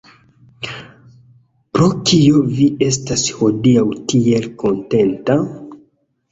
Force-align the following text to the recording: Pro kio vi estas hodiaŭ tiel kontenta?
Pro 1.77 1.89
kio 2.09 2.41
vi 2.57 2.67
estas 2.87 3.27
hodiaŭ 3.43 3.87
tiel 4.15 4.51
kontenta? 4.67 5.41